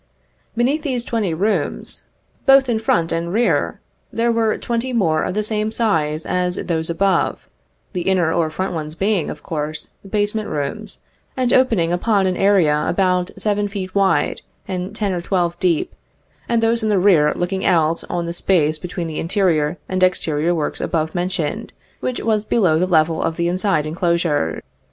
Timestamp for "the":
5.35-5.43, 7.93-8.01, 16.89-16.97, 18.25-18.33, 19.05-19.19, 22.79-22.87, 23.37-23.47